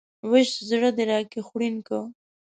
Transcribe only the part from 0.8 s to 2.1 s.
د راکي خوړين که